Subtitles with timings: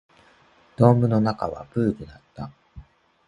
[0.77, 2.51] ドームの中はプールだった